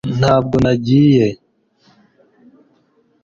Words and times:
ntabwo 0.17 0.55
nagiye 0.65 1.27